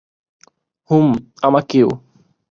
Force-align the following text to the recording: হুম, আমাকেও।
হুম, 0.89 1.07
আমাকেও। 1.41 1.89